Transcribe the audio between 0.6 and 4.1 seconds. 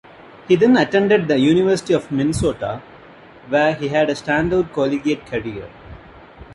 attended the University of Minnesota where he had